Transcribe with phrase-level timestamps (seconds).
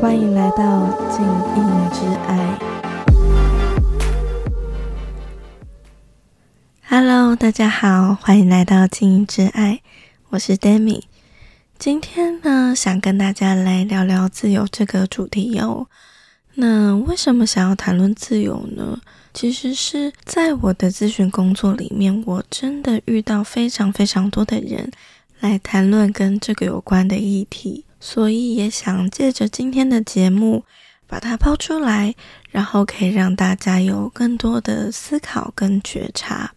[0.00, 2.58] 欢迎来到静音之爱。
[6.88, 9.82] Hello，大家好，欢迎来到静音之爱，
[10.30, 11.02] 我是 Demi。
[11.78, 15.86] 今天呢，想跟大家来聊聊自由这个主题哟。
[16.54, 18.98] 那为什么想要谈论自由呢？
[19.34, 24.90] 其实是在我的咨询工作里面，我真的遇到非常非常多的人
[25.40, 30.64] 来谈论跟这个有关的议题，所以也想借着今天的节目
[31.06, 32.14] 把它抛出来，
[32.50, 36.52] 然后可以让大家有更多的思考跟觉察。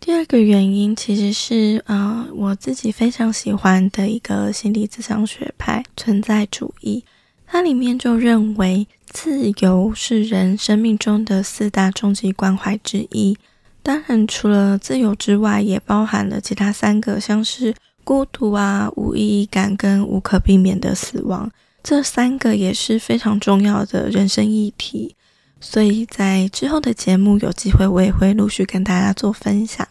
[0.00, 7.04] 第二个原因其实是，呃，我自己非常喜欢的一个心理咨商学派——存在主义。
[7.44, 13.36] 它里面就认为，自由是人生命中的四大终极关怀之一。
[13.82, 17.74] 当然，除了自由之外，也包含了其他三个，像是
[18.06, 21.50] 孤独啊、无意义感跟无可避免的死亡。
[21.82, 25.16] 这三个也是非常重要的人生议题。
[25.60, 29.86] 所以在之后的节目有机会，我也会陆续跟大家做分享。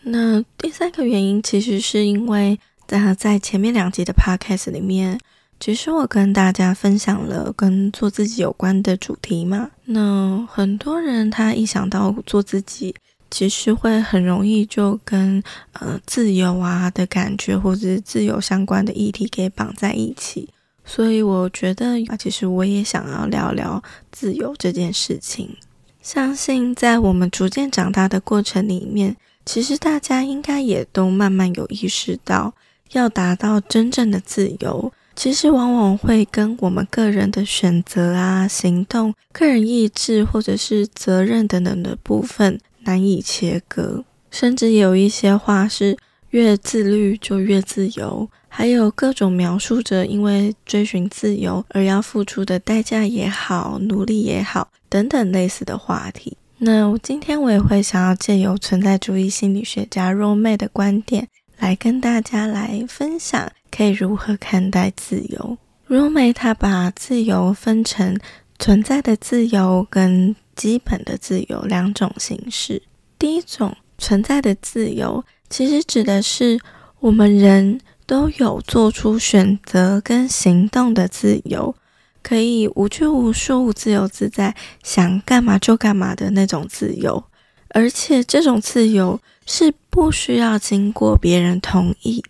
[0.00, 5.20] 那第三个原因，其实是因为在在前面两集的 podcast 里面。
[5.60, 12.94] 其实我跟大家分享了跟做自己有关的主题嘛，那很多人他一想到做自己，
[13.30, 20.48] 其实会很容易就跟呃自由啊的感觉或者是自由相关的议题给绑在一起，
[20.84, 25.56] 所以我觉得啊，其实我也想要聊聊自由这件事情。
[26.00, 32.54] 相信在我们逐渐长大的过程里面，其实大家应该也都慢慢有意识到，
[32.92, 34.90] 要达到真正的自由。
[35.14, 42.58] 其实往往会跟我们个人的选择啊、行动、个人意志或者是责任等等的部分
[42.88, 45.98] 难以切割，甚至有一些话是
[46.30, 56.38] 越自律就越自由，还有各种描述着因为追寻自由而要付出的代价也好、努力也好等等类似的话题。
[56.56, 61.28] 那今天我也会想要借由存在主义心理学家 r o m 的观点。
[61.58, 65.58] 来跟大家来分享，可以如何看待自由？
[65.86, 68.16] 如梅他把自由分成
[68.58, 72.82] 存在的自由跟基本的自由两种形式。
[73.18, 76.60] 第一种存在的自由，其实指的是
[77.00, 81.74] 我们人都有做出选择跟行动的自由，
[82.22, 87.24] 可以无拘无束、自由自在，想干嘛就干嘛的那种自由。
[87.70, 92.24] 而且这种自由是不需要经过别人同意，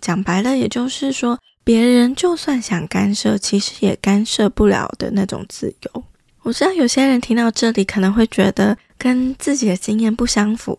[0.00, 6.04] 讲白了，也就是说，别人就算想干涉，其实也干涉不了的那种自由。
[6.44, 10.78] 我知道有些人听到这里可能会觉得跟自己的经验不相符，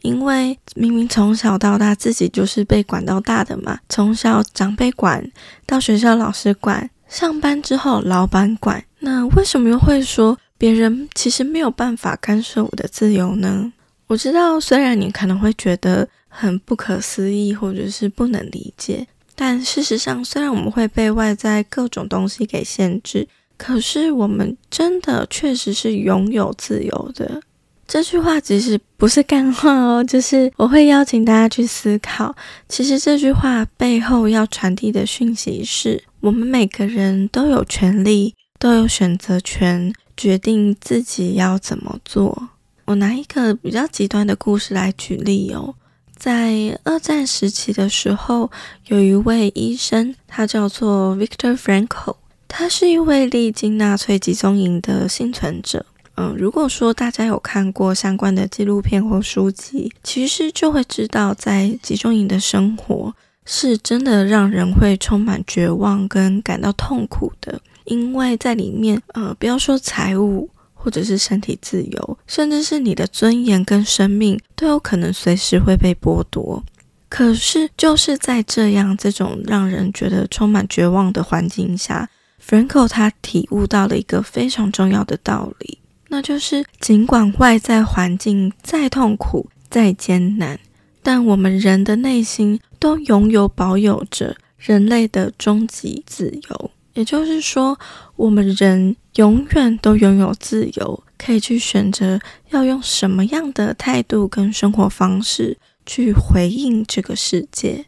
[0.00, 5.30] 因为明明从小到大自己就是被管到大的嘛，从小长辈管，
[5.66, 10.36] 到学校老师管，上班之后老板管，那为什么又会说？
[10.56, 13.72] 别人其实没有办法干涉我的自由呢。
[14.06, 23.26] 我知道，虽然你可能会觉得很不可思议，或者是不能理解，但事实上，虽然我们会被外在各种东西给限制，
[23.62, 27.40] 可是我们真的确实是拥有自由的。
[27.86, 32.34] 这句话其实不是干话哦， 就是我会邀请大家去思考。
[32.68, 39.92] 其实这句话背后要传递的讯息是：我们每个人都有权利，都有选择权。
[40.14, 42.50] 决定自己要怎么做。
[42.84, 45.74] 我拿一个比较极端的故事来举例哦，
[46.16, 48.50] 在二战时期的时候，
[48.88, 52.16] 有一位医生，他叫做 Victor Frankl，
[52.54, 55.86] 他是一位历经纳粹集中营的幸存者。
[56.16, 63.14] 嗯，如果说大家有看过相关的纪录片或书籍，其实就会知道，在集中营的生活
[63.46, 67.58] 是真的让人会充满绝望跟感到痛苦的。
[67.86, 76.62] 因为在里面，呃，不要说财务或者是身体自由，甚至是你的尊严跟生命都有可能随时会被剥夺。
[77.08, 82.10] 可是，就是在这样这种让人觉得充满绝望的环境下
[82.44, 85.78] ，Franco 他体悟到了一个非常重要的道理，
[86.08, 90.58] 那就是尽管外在环境再痛苦、再艰难，
[91.02, 96.70] 但我们人的内心都拥有保有着人类的终极自由。
[96.94, 97.78] 也就是说，
[98.16, 105.56] 我们人永远都拥有自由，可以去选择要用什么样的态度跟生活方式
[105.86, 107.86] 去回应这个世界。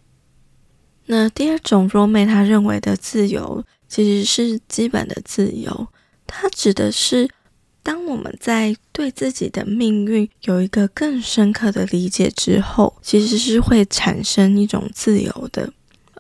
[1.05, 3.62] 那第二种若妹他认为的自由，
[3.94, 5.87] 其实是基本的自由，
[6.26, 7.31] 它指的是
[7.81, 15.73] 当我们在对自己的命运有一个更深刻的理解之后，其实是会产生一种自由的。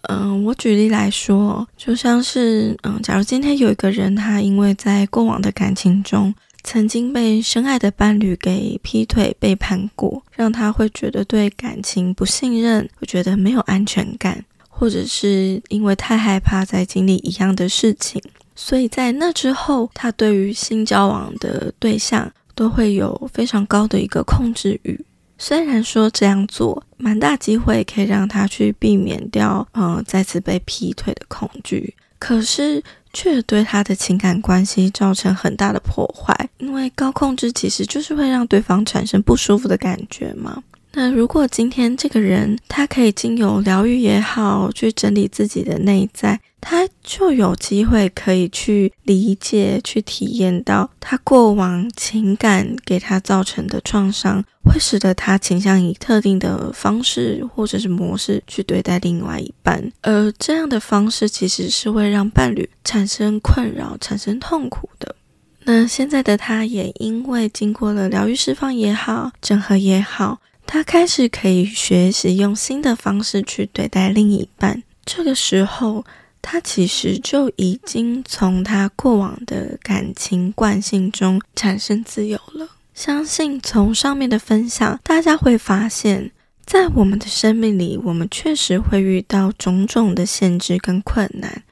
[0.02, 6.32] 嗯，我举例来说，就像是，嗯，假如今天有一个人，他因为在过往的感情中，
[6.62, 14.44] 曾经被深爱的伴侣给劈腿背叛过，让他会觉得对感情不信任，会觉得没有安全感，
[14.76, 18.20] 或者是因为太害怕再经历一样的事情，
[18.56, 25.00] 所以在那之后，他对于新交往的对象都会有非常高的一个控制欲。
[25.38, 32.82] 虽然说这样做蛮大机会可以让他去避免掉，呃，再次被劈腿的恐惧，可是
[33.12, 40.62] 却对他的情感关系造成很大的破坏，因为高控制其实就是会让对方产生不舒服的感觉嘛。
[40.96, 65.16] 那如果今天这个人他可以经由疗愈也好，去整理自己的内在，他就有机会可以去理解、去体验到他过往情感给他造成的创伤，会使得他倾向以特定的方式或者是模式去对待另外一半，而这样的方式其实是会让伴侣产生困扰、产生痛苦的。
[65.64, 70.38] 那现在的他也因为经过了疗愈释放也好，整合也好。
[70.66, 76.04] 他开始可以学习用新的方式去对待另一半，这个时候，
[76.42, 82.68] 他其实就已经从他过往的感情惯性中产生自由了。
[82.92, 86.30] 相信从上面的分享，大家会发现，
[86.64, 91.62] 在我们的生命里，我们确实会遇到种种的限制跟困难。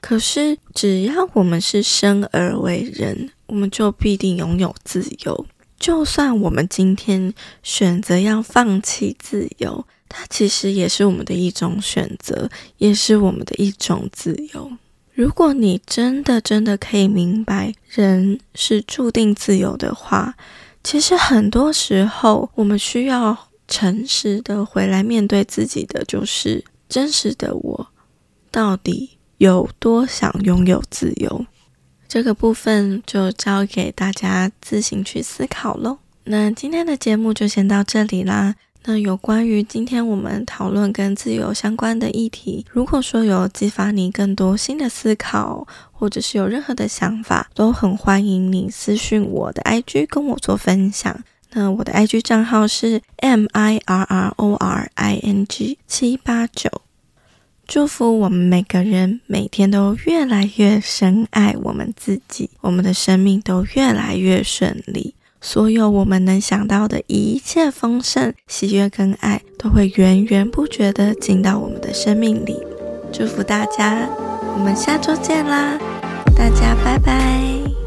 [0.00, 5.46] 可是，只要我们是生而为人，我们就必定拥有自由。
[5.84, 12.48] 就算我们今天选择要放弃自由，它其实也是我们的一种选择，
[12.78, 14.72] 也是我们的一种自由。
[15.12, 20.34] 如果你真的真的可以明白人是注定自由的话，
[20.82, 23.36] 其实很多时候我们需要
[23.68, 27.86] 诚实的回来面对自己的，就是真实的我
[28.50, 31.44] 到底有多想拥有自由。
[32.14, 35.98] 这个部分就交给大家自行去思考喽。
[36.22, 38.54] 那今天的节目就先到这里啦。
[38.84, 51.20] 那有关于今天我们讨论跟自由相关的议题，如果说有激发你更多新的思考，或者是有任何的想法，都很欢迎你私讯我的 IG 跟我做分享。
[51.50, 56.70] 那我的 IG 账号是 M I R R O R I N G 七八九。
[57.66, 65.14] 祝福我们每个人每天都越来越深爱我们自己，我们的生命都越来越顺利。
[65.40, 72.56] 所有我们能想到的一切丰盛、喜悦跟爱，都会源源不绝的进到我们的生命里。
[73.12, 74.08] 祝福大家，
[74.56, 75.78] 我们下周见啦！
[76.34, 77.83] 大家拜拜。